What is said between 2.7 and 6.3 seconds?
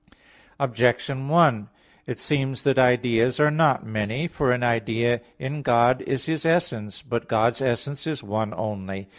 ideas are not many. For an idea in God is